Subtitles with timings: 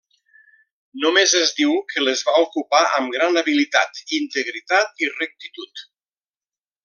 [1.01, 5.85] Només es diu que les va ocupar amb gran habilitat, integritat i rectitud.